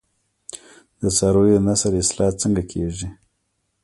[1.01, 3.07] د څارویو د نسل اصلاح څنګه کیږي؟